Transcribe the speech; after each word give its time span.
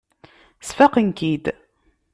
Sfaqen-k-id. 0.67 1.45